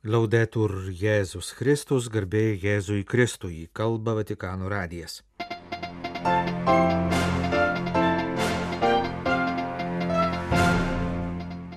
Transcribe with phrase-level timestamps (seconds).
[0.00, 5.18] Laudetur Jėzus Kristus, garbė Jėzui Kristui, kalba Vatikano radijas.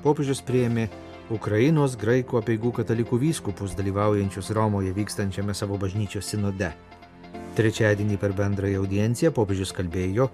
[0.07, 0.87] Popiežius prieėmė
[1.35, 6.71] Ukrainos graikų apieigų katalikų vyskupus dalyvaujančius Romoje vykstančiame savo bažnyčios sinode.
[7.59, 10.31] Trečiadienį per bendrąją audienciją popiežius kalbėjo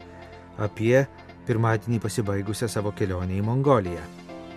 [0.62, 1.08] apie
[1.50, 4.06] pirmadienį pasibaigusią savo kelionę į Mongoliją.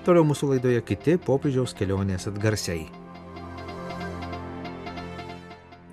[0.05, 2.91] Toliau mūsų laidoje kiti popiežiaus kelionės atgarsiai.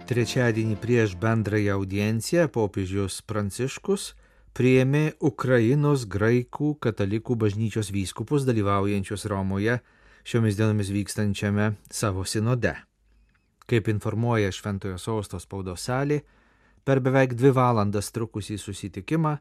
[0.10, 4.08] Trečiadienį prieš bendrąją audienciją popiežius Pranciškus
[4.58, 9.76] priėmė Ukrainos graikų katalikų bažnyčios vyskupus dalyvaujančius Romoje
[10.26, 12.74] šiomis dienomis vykstančiame savo sinode.
[13.70, 16.24] Kaip informuoja Šventojo Sostos spaudos salė,
[16.82, 19.36] per beveik dvi valandas trukusį susitikimą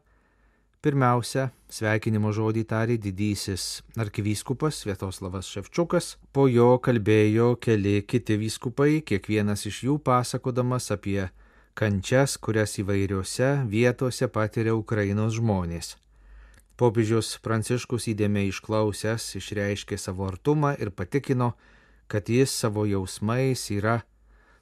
[0.79, 9.65] Pirmiausia, sveikinimo žodį tarė didysis arkivyskupas Vietoslavas Ševčiukas, po jo kalbėjo keli kiti vyskupai, kiekvienas
[9.67, 11.25] iš jų pasakodamas apie
[11.75, 15.97] kančias, kurias įvairiose vietose patiria Ukrainos žmonės.
[16.79, 21.57] Popiežius Pranciškus įdėmiai išklausęs išreiškė savo artumą ir patikino,
[22.07, 23.97] kad jis savo jausmais yra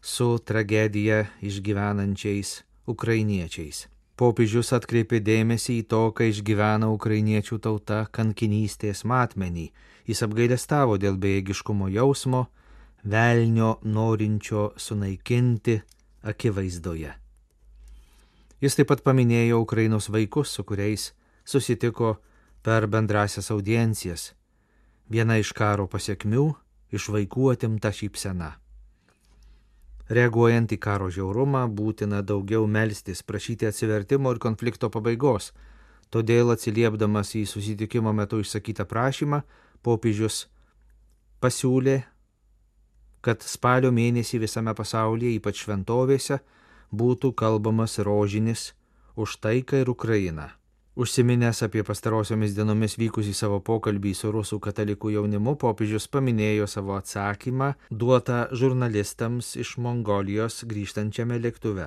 [0.02, 3.86] su tragedija išgyvenančiais ukrainiečiais.
[4.18, 9.68] Popiežius atkreipė dėmesį į to, ką išgyvena ukrainiečių tauta kankinystės matmenį.
[10.10, 12.48] Jis apgailestavo dėl bejėgiškumo jausmo,
[13.06, 15.78] velnio norinčio sunaikinti
[16.26, 17.14] akivaizdoje.
[18.58, 21.12] Jis taip pat paminėjo Ukrainos vaikus, su kuriais
[21.45, 22.16] susitiko
[22.66, 24.32] per bendrasias audiencijas.
[25.14, 26.56] Viena iš karo pasiekmių-
[26.98, 28.58] iš vaikų atimta šypsena.
[30.08, 35.52] Reaguojant į karo žiaurumą, būtina daugiau melstis, prašyti atsivertimo ir konflikto pabaigos.
[36.10, 39.42] Todėl atsiliepdamas į susitikimo metu išsakytą prašymą,
[39.84, 40.46] popiežius
[41.44, 41.98] pasiūlė,
[43.20, 46.40] kad spalio mėnesį visame pasaulyje, ypač šventovėse,
[46.96, 48.72] būtų kalbamas rožinis
[49.20, 50.48] už taiką ir Ukrainą.
[50.98, 57.68] Užsiminęs apie pastarosiomis dienomis vykusį savo pokalbį su rusų katalikų jaunimu, popiežius paminėjo savo atsakymą
[58.04, 61.86] duotą žurnalistams iš Mongolijos grįžtančiame lėktuve.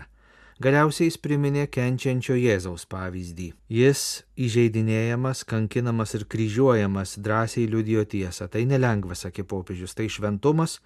[0.63, 3.49] Galiausiai jis priminė kenčiančio Jėzaus pavyzdį.
[3.81, 4.05] Jis
[4.47, 8.47] įžeidinėjamas, kankinamas ir kryžiuojamas drąsiai liudijo tiesą.
[8.47, 10.79] Tai nelengva, sakė popiežius, tai šventumas,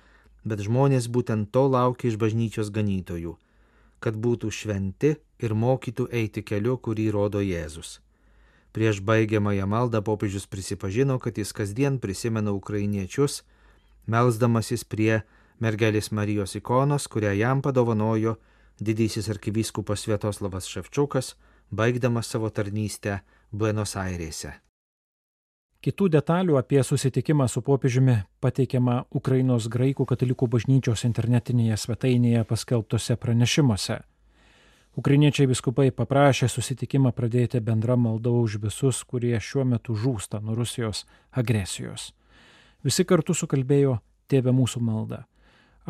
[0.48, 3.36] bet žmonės būtent to laukia iš bažnyčios ganytojų
[4.04, 8.03] kad būtų šventi ir mokytų eiti keliu, kurį rodo Jėzus.
[8.74, 13.44] Prieš baigiamąją maldą popiežius prisipažino, kad jis kasdien prisimena ukrainiečius,
[14.10, 15.22] melzdamasis prie
[15.62, 18.34] mergelės Marijos ikonos, kurią jam padovanojo
[18.82, 21.36] didysis arkivyskupas Vietoslavas Ševčiukas,
[21.70, 23.20] baigdamas savo tarnystę
[23.52, 24.56] Buenos Airėse.
[25.84, 33.98] Kitų detalių apie susitikimą su popiežiumi pateikiama Ukrainos graikų katalikų bažnyčios internetinėje svetainėje paskelbtose pranešimuose.
[34.94, 41.02] Ukrainiečiai viskupai paprašė susitikimą pradėti bendrą maldą už visus, kurie šiuo metu žūsta nuo Rusijos
[41.34, 42.12] agresijos.
[42.84, 43.98] Visi kartu sukalbėjo
[44.30, 45.24] Tėvę mūsų maldą.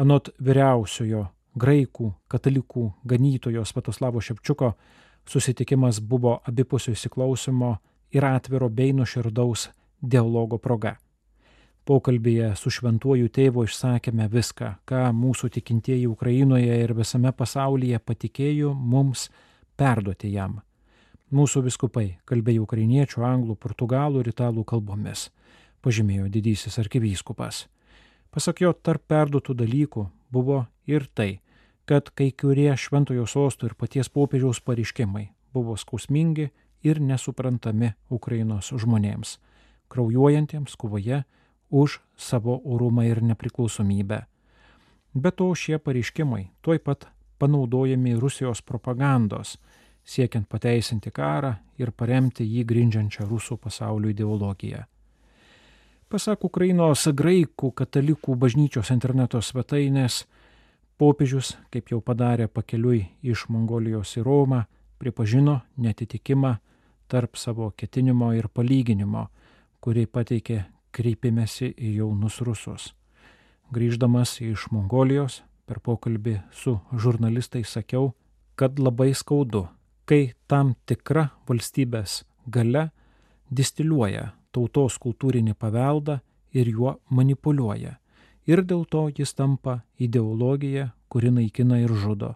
[0.01, 4.73] Anot vyriausiojo graikų katalikų ganytojo Svetoslavo Šepčiuko
[5.29, 7.77] susitikimas buvo abipusio įsiklausimo
[8.11, 9.69] ir atviro bei nuširdaus
[10.01, 10.97] dialogo proga.
[11.85, 19.27] Pokalbėje su šventuoju tėvu išsakėme viską, ką mūsų tikintieji Ukrainoje ir visame pasaulyje patikėjo mums
[19.77, 20.63] perduoti jam.
[21.35, 25.27] Mūsų viskupai kalbėjo ukrainiečių, anglų, portugalų ir italų kalbomis,
[25.85, 27.67] pažymėjo didysis arkivyskupas.
[28.33, 31.43] Pasak jo, tarp perduotų dalykų buvo ir tai,
[31.85, 36.49] kad kai kurie šventojo sosto ir paties popiežiaus pareiškimai buvo skausmingi
[36.81, 39.37] ir nesuprantami Ukrainos žmonėms,
[39.93, 41.25] kraujuojantiems kovoje
[41.75, 44.23] už savo orumą ir nepriklausomybę.
[45.15, 47.09] Be to šie pareiškimai tuoj pat
[47.39, 49.59] panaudojami Rusijos propagandos,
[50.05, 54.85] siekiant pateisinti karą ir paremti jį grindžiančią rusų pasaulio ideologiją.
[56.09, 60.25] Pasak Ukrainos graikų katalikų bažnyčios interneto svetainės,
[60.99, 64.63] popiežius, kaip jau padarė pakeliui iš Mongolijos į Romą,
[64.99, 66.55] pripažino netitikimą
[67.11, 69.27] tarp savo ketinimo ir palyginimo,
[69.83, 70.63] kurį pateikė
[70.95, 72.93] kreipėmėsi į jaunus rusus.
[73.75, 78.13] Grįždamas iš Mongolijos per pokalbį su žurnalistais sakiau,
[78.55, 79.67] kad labai skaudu,
[80.07, 82.91] kai tam tikra valstybės gale
[83.51, 86.21] distiliuoja tautos kultūrinį paveldą
[86.55, 87.97] ir juo manipuliuoja.
[88.47, 92.35] Ir dėl to jis tampa ideologija, kuri naikina ir žudo.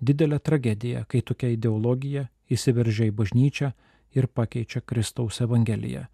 [0.00, 3.72] Didelė tragedija, kai tokia ideologija įsiveržia į bažnyčią
[4.16, 6.06] ir pakeičia Kristaus Evangeliją.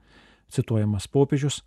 [0.51, 1.63] Cituojamas popiežius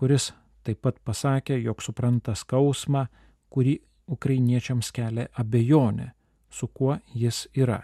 [0.00, 0.30] kuris
[0.64, 3.04] taip pat pasakė, jog supranta skausmą,
[3.52, 3.76] kurį
[4.08, 6.10] ukrainiečiams kelia abejonė,
[6.48, 7.82] su kuo jis yra.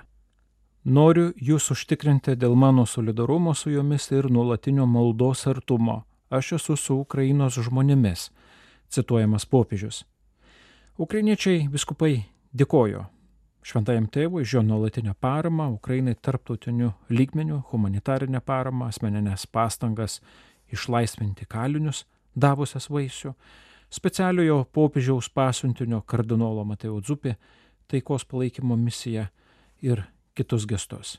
[0.86, 6.04] Noriu jūs užtikrinti dėl mano solidarumo su jomis ir nuolatinio maldos artumo.
[6.30, 8.30] Aš esu su Ukrainos žmonėmis,
[8.90, 10.04] cituojamas popiežius.
[10.98, 12.24] Ukrainiečiai viskupai
[12.56, 13.04] dėkojo
[13.66, 20.20] šventajam tėvui už jo nuolatinę paramą Ukrainai tarptautiniu lygmeniu, humanitarinę paramą, asmeninės pastangas
[20.72, 22.04] išlaisvinti kalinius,
[22.34, 23.34] davusias vaisių,
[23.90, 27.36] specialiojo popiežiaus pasiuntinio kardinolo Mateo Dzupė
[27.88, 29.28] taikos palaikymo misiją
[29.82, 30.04] ir
[30.34, 31.16] kitus gestus.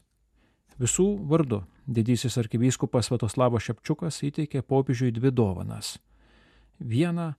[0.78, 5.96] Visų vardu didysis arkivyskupas Svetoslavas Šepčiukas įteikė popiežiui dvi dovanas.
[6.78, 7.32] Vieną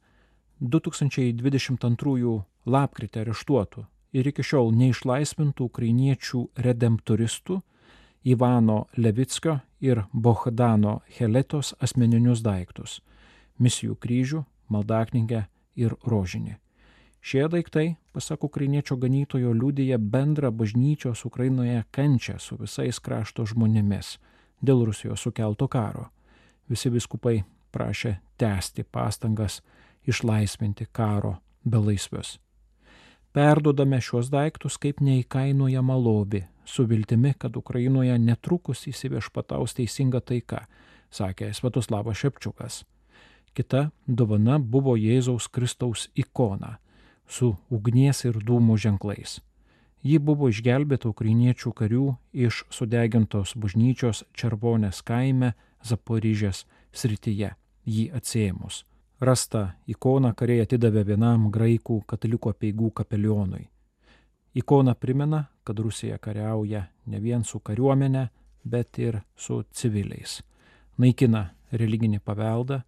[0.58, 3.84] 2022 lapkritį areštuotų
[4.19, 7.61] ir iki šiol neišlaisvintų ukrainiečių redemptoristų
[8.25, 13.00] Ivano Levickio ir Bohdano Heletos asmeninius daiktus-
[13.62, 16.56] misijų kryžių, maldaknygę ir rožinį.
[17.20, 24.19] Šie daiktai, pasak ukrainiečio ganytojo, liūdėja bendrą bažnyčios Ukrainoje kančią su visais krašto žmonėmis
[24.62, 26.09] dėl Rusijos sukelto karo.
[26.69, 29.61] Visi viskupai prašė tęsti pastangas
[30.06, 32.38] išlaisvinti karo belaisvius.
[33.32, 40.67] Perdodame šios daiktus kaip neįkainojama lobį, su viltimi, kad Ukrainoje netrukus įsiviešpataus teisinga taika,
[41.11, 42.85] sakė Svetoslavas Šepčiukas.
[43.56, 46.76] Kita dovana buvo Jėzaus Kristaus ikona
[47.29, 49.38] su ugnies ir dūmų ženklais.
[50.05, 52.05] Ji buvo išgelbėta ukrainiečių karių
[52.47, 57.50] iš sudegintos bažnyčios Červonės kaime Zaporyžės srityje,
[57.85, 58.85] jį atsėmus.
[59.19, 63.67] Rasta ikona kariai atidavė vienam graikų katalikų apieigų kapelionui.
[64.55, 68.29] Ikona primena, kad Rusija kariauja ne vien su kariuomenė,
[68.65, 70.38] bet ir su civiliais.
[70.97, 72.79] Naikina religinį paveldą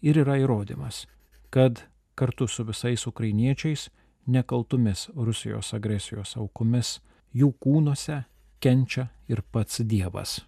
[0.00, 1.04] ir yra įrodymas,
[1.52, 1.84] kad
[2.16, 3.90] kartu su visais ukrainiečiais
[4.26, 7.00] nekaltumis Rusijos agresijos aukomis
[7.36, 8.22] jų kūnuose
[8.64, 10.40] kenčia ir pats Dievas.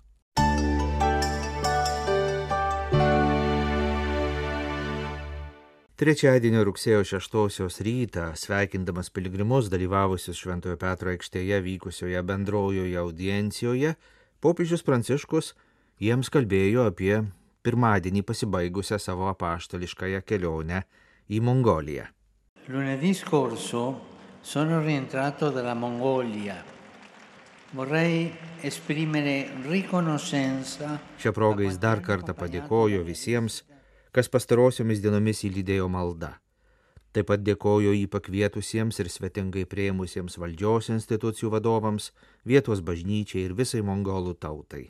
[5.95, 13.93] Trečiadienio rugsėjo 6 rytą, sveikindamas piligrimus dalyvavusius Šventojo Petro aikštėje vykusioje bendrojoje audiencijoje,
[14.43, 15.53] popiežius Pranciškus
[16.03, 17.21] jiems kalbėjo apie
[17.63, 20.81] pirmadienį pasibaigusią savo apaštališkąją kelionę
[21.31, 22.09] į Mongoliją.
[22.67, 23.85] Lunedì scorso
[24.43, 26.57] sono rientrato dalla Mongolia.
[27.71, 28.33] Vorrei
[28.67, 30.99] esprimere riconoscenza.
[31.23, 33.63] Šią progą jis dar kartą padėkojo visiems,
[34.15, 36.37] kas pastarosiomis dienomis įlydėjo malda.
[37.15, 42.11] Taip pat dėkojo jį pakvietusiems ir svetingai prieimusiems valdžios institucijų vadovams,
[42.47, 44.89] vietos bažnyčiai ir visai mongolų tautai.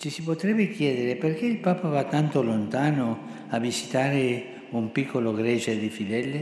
[0.00, 3.18] Ci si potrebbe chiedere perché il Papa va tanto lontano
[3.50, 6.40] a visitare un piccolo gregge di fedeli?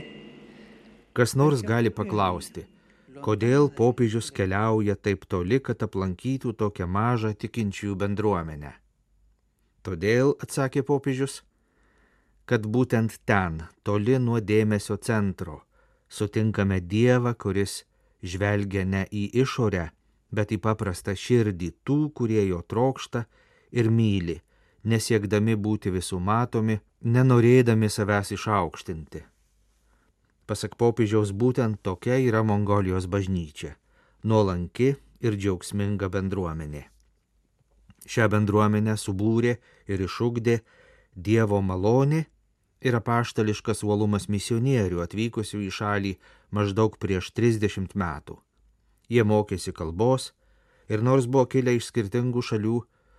[1.13, 2.63] Kas nors gali paklausti,
[3.25, 8.73] kodėl popiežius keliauja taip toli, kad aplankytų tokią mažą tikinčiųjų bendruomenę.
[9.83, 11.43] Todėl, atsakė popiežius,
[12.49, 15.61] kad būtent ten, toli nuo dėmesio centro,
[16.09, 17.83] sutinkame Dievą, kuris
[18.25, 19.91] žvelgia ne į išorę,
[20.33, 23.27] bet į paprastą širdį tų, kurie jo trokšta
[23.77, 24.39] ir myli,
[24.85, 29.23] nesiekdami būti visų matomi, nenorėdami savęs išaukštinti.
[30.49, 33.77] Pasak popiežiaus būtent tokia yra Mongolijos bažnyčia-
[34.29, 36.85] nuolanki ir džiaugsminga bendruomenė.
[38.09, 40.61] Šią bendruomenę subūrė ir išugdė
[41.15, 42.25] Dievo malonė
[42.81, 46.13] ir apaštališkas uolumas misionierių atvykusių į šalį
[46.55, 48.39] maždaug prieš 30 metų.
[49.09, 50.33] Jie mokėsi kalbos
[50.89, 52.79] ir nors buvo kilę iš skirtingų šalių,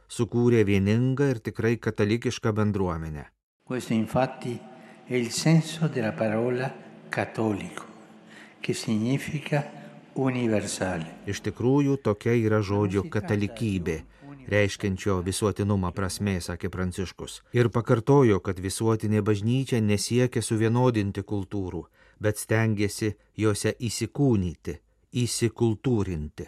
[0.10, 3.26] sukūrė vieningą ir tikrai katalikišką bendruomenę.
[3.64, 4.60] Questo infatti
[5.06, 6.74] è il senso della parola
[7.10, 7.86] cattolico,
[8.60, 9.64] che significa
[10.14, 11.06] universale.
[11.30, 14.02] Iš tikrųjų, tokia yra žodžio katalikybė,
[14.50, 17.40] reiškiančio visuotinumą prasmė, sakė Pranciškus.
[17.54, 21.84] Ir pakartojo, kad visuotinė bažnyčia nesiekia suvienodinti kultūrų,
[22.20, 24.78] bet stengiasi juose įsikūnyti,
[25.24, 26.48] įsikultūrinti.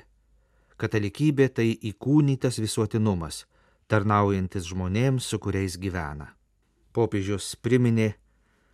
[0.81, 3.46] Katalikybė tai įkūnytas visuotinumas,
[3.88, 6.31] tarnaujantis žmonėms, su kuriais gyvena.
[6.91, 8.15] Popiežius priminė,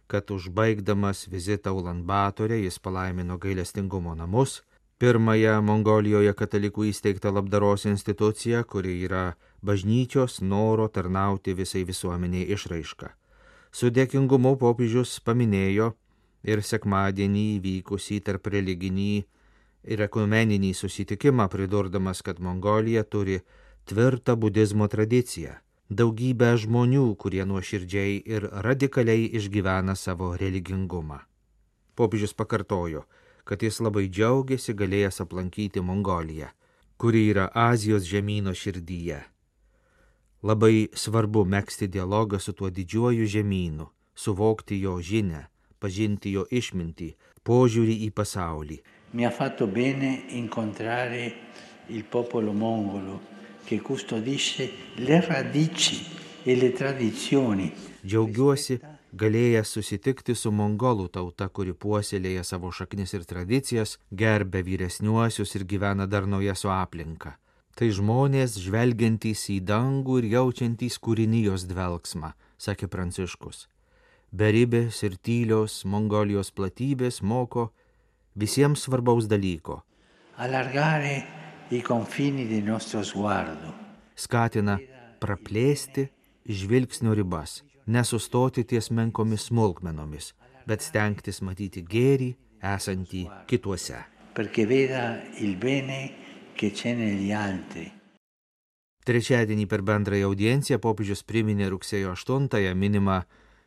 [0.07, 4.61] kad užbaigdamas vizitą Ulanbatorė jis palaimino gailestingumo namus,
[4.97, 13.11] pirmąją Mongolijoje katalikų įsteigtą labdaros instituciją, kuri yra bažnyčios noro tarnauti visai visuomeniai išraiška.
[13.71, 15.91] Su dėkingumu popiežius paminėjo
[16.49, 19.13] ir sekmadienį įvykusį tarp religinį
[19.93, 23.39] ir ekumeninį susitikimą, pridurdamas, kad Mongolija turi
[23.85, 25.53] tvirtą budizmo tradiciją,
[25.89, 31.21] daugybę žmonių, kurie nuoširdžiai ir radikaliai išgyvena savo religingumą.
[31.95, 33.05] Popiežius pakartojo,
[33.47, 36.49] kad jis labai džiaugiasi galėjęs aplankyti Mongoliją,
[36.99, 39.21] kuri yra Azijos žemynų širdyje.
[40.43, 43.87] Labai svarbu mėgsti dialogą su tuo didžiuoju žemynu,
[44.23, 45.45] suvokti jo žinę,
[45.79, 47.09] pažinti jo išmintį,
[47.47, 48.77] požiūrį į pasaulį.
[49.13, 51.23] Mi ha fatto bene incontrare
[51.89, 53.21] il popolo mongolo
[53.63, 56.03] che custodisce le radici
[56.43, 57.71] e le tradizioni.
[58.05, 58.79] Džiaugiuosi
[59.13, 66.07] galėjęs susitikti su mongolų tauta, kuri puoselėja savo šaknis ir tradicijas, gerbė vyresniuosius ir gyvena
[66.07, 67.37] darnoje su aplinka.
[67.77, 73.67] Tai žmonės žvelgiantys į dangų ir jaučiantys kūrinijos dvelgsmą, sakė Pranciškus.
[74.33, 77.69] Beribės ir tylios Mongolijos platybės moko
[78.35, 79.83] visiems svarbaus dalyko.
[80.37, 81.23] Allargare
[81.69, 83.73] i confini del nostro sguardo.
[84.15, 84.77] Skatina
[85.21, 86.07] praplėsti
[86.47, 90.33] žvilgsnio ribas, nesustoti ties menkomis smulkmenomis,
[90.67, 92.33] bet stengtis matyti gėrį
[92.75, 94.03] esantį kituose.
[99.07, 103.21] Trečiadienį per bendrąją audienciją popiežius priminė rugsėjo 8-ąją minimą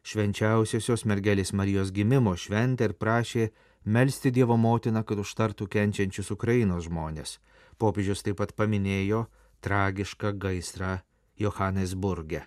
[0.05, 3.49] švenčiausiosios mergelės Marijos gimimo šventę ir prašė
[3.85, 7.39] melstį Dievo motiną, kad užtartų kenčiančius Ukrainos žmonės.
[7.81, 9.25] Popiežius taip pat paminėjo
[9.65, 10.99] tragišką gaisrą
[11.41, 12.45] Johannesburge.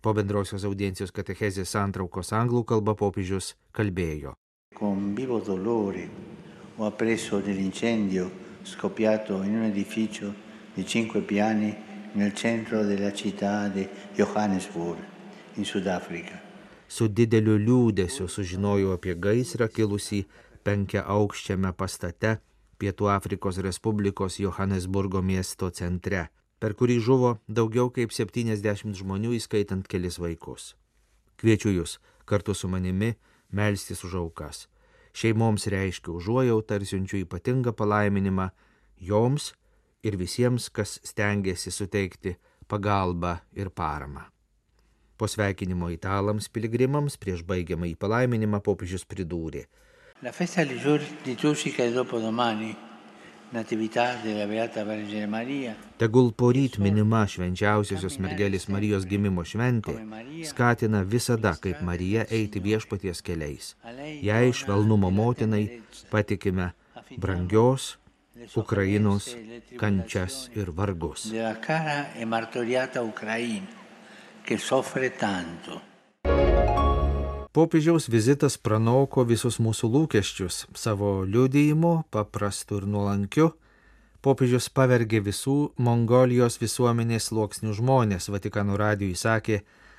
[0.00, 4.34] Po bendrosios audiencijos katechezės santraukos anglų kalba popiežius kalbėjo.
[4.78, 6.06] Con vivo dolore
[6.76, 8.30] ho appreso dell'incendio
[8.62, 10.32] scoppiato in un edificio
[10.74, 11.74] di cinque piani
[12.12, 14.98] nel centro della città di Johannesburg,
[15.54, 16.38] in Sudafrica.
[16.86, 20.22] Su dideliu liūdėsiu sužinojau apie gaisrą kilusį
[20.64, 22.38] penkia aukščiame pastate
[22.78, 26.28] Pietų Afrikos Respublikos Johannesburgo miesto centre,
[26.58, 30.74] per kurį žuvo daugiau kaip 70 žmonių, įskaitant kelis vaikus.
[31.38, 31.98] Kviečiu jūs
[32.28, 33.14] kartu su manimi
[33.50, 34.66] melstis už aukas.
[35.14, 38.50] Šeimoms reiškia užuojautą ir siunčiu ypatingą palaiminimą
[39.00, 39.52] joms
[40.02, 42.36] ir visiems, kas stengiasi suteikti
[42.68, 44.26] pagalbą ir paramą.
[45.18, 49.64] Po sveikinimo italams piligrimams prieš baigiamą į palaiminimą popiežius pridūrė.
[50.22, 52.87] La festa dopodomani, Natività della Beata Vergine Maria.
[55.98, 59.94] Tegul poryt minima švenčiausiosios mergelės Marijos gimimo šventė
[60.50, 63.72] skatina visada kaip Marija eiti viešpaties keliais.
[64.28, 65.64] Jei švelnumo motinai
[66.12, 66.74] patikime
[67.16, 67.96] brangios
[68.54, 69.32] Ukrainos
[69.80, 71.30] kančias ir vargus.
[71.32, 73.66] Della cara e martoriata Ucraina,
[74.44, 75.87] che soffre tanto.
[77.58, 83.48] Popiežiaus vizitas pranoko visus mūsų lūkesčius savo liudijimu, paprastu ir nuolankiu.
[84.22, 88.28] Popiežius pavergė visų Mongolijos visuomenės sluoksnių žmonės.
[88.30, 89.56] Vatikano radijui sakė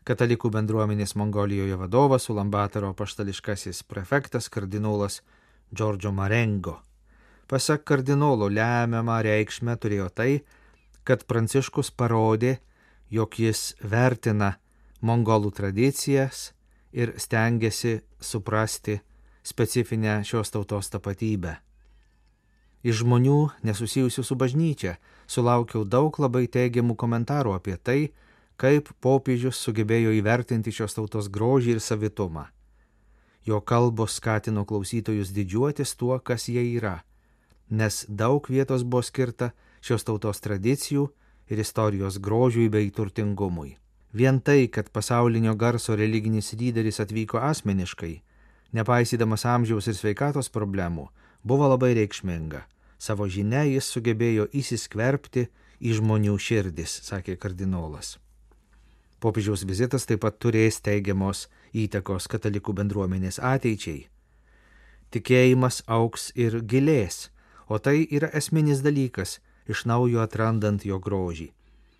[0.07, 5.19] katalikų bendruomenės Mongolijoje vadovas Ulambataro paštališkasis prefektas kardinolas
[5.75, 6.77] Džordžo Marengo.
[7.51, 10.29] Pasak kardinolo lemiamą reikšmę turėjo tai,
[11.03, 12.55] kad Pranciškus parodė,
[13.11, 14.53] jog jis vertina
[15.03, 16.53] mongolų tradicijas,
[16.91, 18.99] ir stengiasi suprasti
[19.43, 21.55] specifinę šios tautos tapatybę.
[22.83, 24.95] Iš žmonių nesusijusių su bažnyčia
[25.27, 28.13] sulaukiau daug labai teigiamų komentarų apie tai,
[28.59, 32.47] kaip popiežius sugebėjo įvertinti šios tautos grožį ir savitumą.
[33.47, 36.99] Jo kalbos skatino klausytojus didžiuotis tuo, kas jie yra,
[37.69, 41.07] nes daug vietos buvo skirta šios tautos tradicijų
[41.49, 43.77] ir istorijos grožiui bei turtingumui.
[44.11, 48.15] Vien tai, kad pasaulinio garso religinis lyderis atvyko asmeniškai,
[48.73, 51.05] nepaisydamas amžiaus ir sveikatos problemų,
[51.45, 52.63] buvo labai reikšminga.
[52.97, 55.45] Savo žinia jis sugebėjo įsiskverbti
[55.79, 58.17] į žmonių širdis, sakė kardinolas.
[59.21, 61.45] Popiežiaus vizitas taip pat turės teigiamos
[61.77, 64.07] įtakos katalikų bendruomenės ateičiai.
[65.13, 67.29] Tikėjimas auks ir gilės,
[67.69, 69.37] o tai yra esminis dalykas,
[69.69, 71.51] iš naujo atrandant jo grožį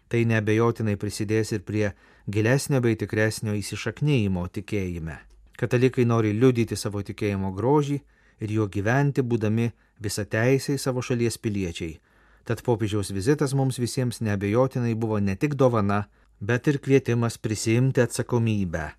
[0.09, 1.91] tai nebejotinai prisidės ir prie
[2.27, 5.19] gilesnio bei tikresnio įsišaknyjimo tikėjime.
[5.59, 7.99] Katalikai nori liudyti savo tikėjimo grožį
[8.39, 11.99] ir juo gyventi, būdami į savo šalies piliečiai.
[12.45, 16.07] Tad popiežiaus vizitas mums visiems nebejotinai buvo ne tik dovana,
[16.39, 18.95] bet ir kvietimas prisimti atsakomybę,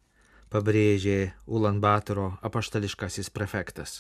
[0.53, 3.99] pabrėžė Ulanbatoro apaštališkasis prefektas.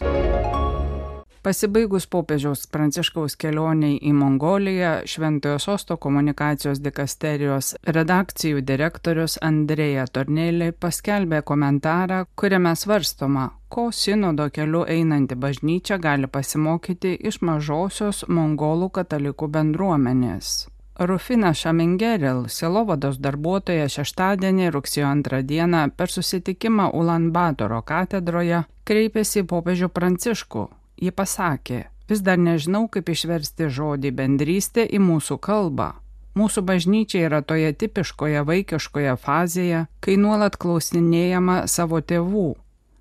[1.41, 11.39] Pasibaigus popiežiaus pranciškaus kelioniai į Mongoliją, Šventojo sosto komunikacijos dikasterijos redakcijų direktorius Andrėja Tornėlė paskelbė
[11.49, 20.67] komentarą, kuriame svarstoma, ko sinodo keliu einanti bažnyčia gali pasimokyti iš mažosios mongolų katalikų bendruomenės.
[21.01, 29.89] Rufina Šamengeril, Silovados darbuotoja šeštadienį rugsėjo 2 dieną per susitikimą Ulanbatoro katedroje kreipėsi į popiežių
[29.89, 30.67] Pranciškų.
[31.01, 35.95] Ji pasakė, vis dar nežinau, kaip išversti žodį bendrystė į mūsų kalbą.
[36.39, 42.51] Mūsų bažnyčia yra toje tipiškoje vaikiškoje fazėje, kai nuolat klausinėjama savo tėvų.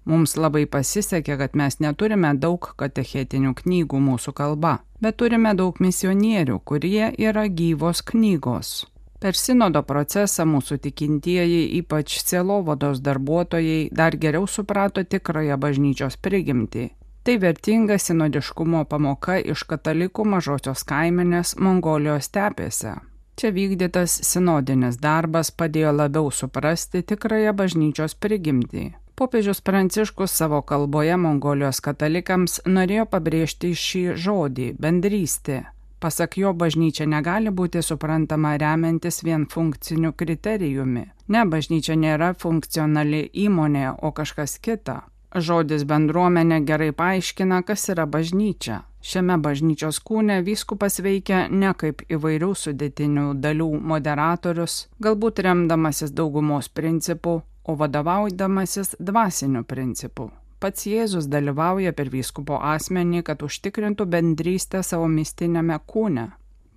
[0.09, 6.57] Mums labai pasisekė, kad mes neturime daug katechetinių knygų mūsų kalba, bet turime daug misionierių,
[6.65, 8.87] kurie yra gyvos knygos.
[9.19, 16.87] Per sinodo procesą mūsų tikintieji, ypač cielovados darbuotojai, dar geriau suprato tikrąją bažnyčios prigimtį.
[17.23, 22.95] Tai vertinga sinodiškumo pamoka iš katalikų mažosios kaiminės Mongolijos stepėse.
[23.39, 28.85] Čia vykdytas sinodinis darbas padėjo labiau suprasti tikrąją bažnyčios prigimtį.
[29.19, 35.65] Popiežius Pranciškus savo kalboje Mongolijos katalikams norėjo pabrėžti šį žodį- bendrystė.
[35.99, 41.05] Pasak jo, bažnyčia negali būti suprantama remiantis vien funkciniu kriterijumi.
[41.27, 45.01] Ne, bažnyčia nėra funkcionali įmonė, o kažkas kita.
[45.35, 48.79] Žodis bendruomenė gerai paaiškina, kas yra bažnyčia.
[48.99, 57.35] Šiame bažnyčios kūne vyskupas veikia ne kaip įvairių sudėtinių dalių moderatorius, galbūt remdamasis daugumos principų,
[57.63, 60.31] o vadovaudamasis dvasiniu principu.
[60.59, 66.25] Pats Jėzus dalyvauja per vyskupo asmenį, kad užtikrintų bendrystę savo mistinėme kūne.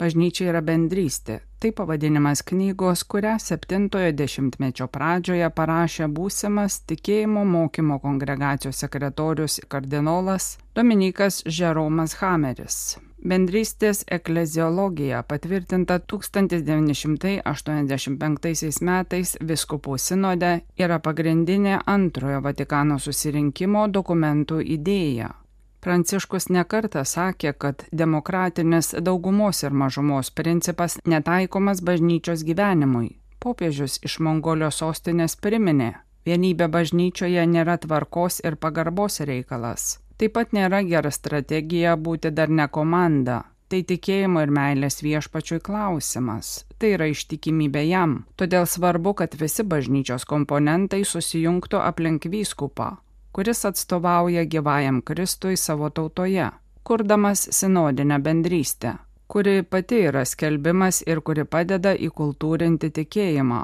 [0.00, 1.42] Bažnyčia yra bendrystė.
[1.62, 11.46] Tai pavadinimas knygos, kurią 70-ojo dešimtmečio pradžioje parašė būsimas tikėjimo mokymo kongregacijos sekretorius kardinolas Dominikas
[11.46, 12.98] Žeromas Hameris.
[13.22, 25.41] Bendrystės ekleziologija patvirtinta 1985 metais viskupų sinode yra pagrindinė antrojo Vatikano susirinkimo dokumentų idėja.
[25.82, 33.16] Pranciškus nekarta sakė, kad demokratinis daugumos ir mažumos principas netaikomas bažnyčios gyvenimui.
[33.42, 35.90] Popiežius iš Mongolijos sostinės priminė,
[36.22, 39.98] vienybė bažnyčioje nėra tvarkos ir pagarbos reikalas.
[40.22, 43.42] Taip pat nėra gera strategija būti dar ne komanda.
[43.66, 46.60] Tai tikėjimo ir meilės viešpačiui klausimas.
[46.78, 48.20] Tai yra ištikimybė jam.
[48.38, 52.92] Todėl svarbu, kad visi bažnyčios komponentai susijungtų aplink vyskupą,
[53.32, 56.50] kuris atstovauja gyvajam Kristui savo tautoje,
[56.84, 58.96] kurdamas sinodinę bendrystę,
[59.28, 63.62] kuri pati yra skelbimas ir kuri padeda įkultūrinti tikėjimą,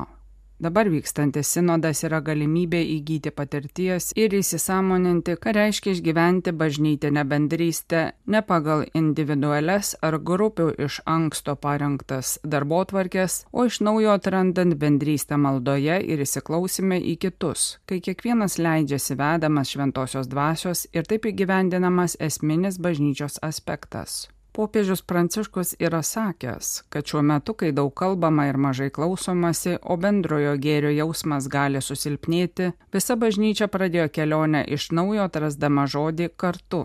[0.58, 8.40] Dabar vykstantis sinodas yra galimybė įgyti patirties ir įsisamoninti, ką reiškia išgyventi bažnytinę bendrystę ne
[8.48, 16.00] pagal individualias ar grupių iš anksto parengtas darbo tvarkės, o iš naujo atrandant bendrystę maldoje
[16.02, 23.38] ir įsiklausime į kitus, kai kiekvienas leidžiasi vedamas šventosios dvasios ir taip įgyvendinamas esminis bažnyčios
[23.46, 24.24] aspektas.
[24.58, 30.56] Popiežius Pranciškus yra sakęs, kad šiuo metu, kai daug kalbama ir mažai klausomasi, o bendrojo
[30.58, 36.80] gėrio jausmas gali susilpnėti, visa bažnyčia pradėjo kelionę iš naujo atrasdama žodį kartu.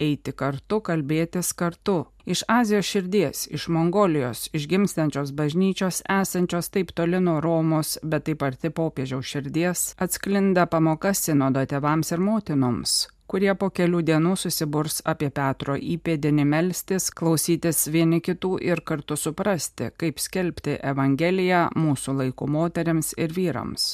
[0.00, 1.98] Eiti kartu, kalbėtis kartu.
[2.24, 8.48] Iš Azijos širdies, iš Mongolijos, iš gimstančios bažnyčios, esančios taip toli nuo Romos, bet taip
[8.48, 15.28] arti popiežiaus širdies, atsklinda pamoka sinodo tėvams ir motinoms, kurie po kelių dienų susiburs apie
[15.34, 23.14] Petro įpėdinį melstis, klausytis vieni kitų ir kartu suprasti, kaip skelbti Evangeliją mūsų laikų moteriams
[23.20, 23.90] ir vyrams.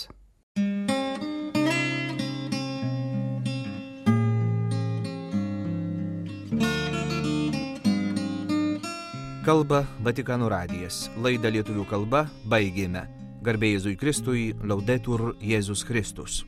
[9.44, 11.10] Kalba Vatikanų radijas.
[11.20, 13.04] Laidą lietuvių kalba baigėme.
[13.44, 16.40] Garbėjai Jėzui Kristui, laudetur Jėzus Kristus.